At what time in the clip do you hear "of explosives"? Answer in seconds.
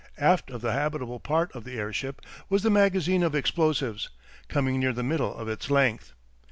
3.21-4.09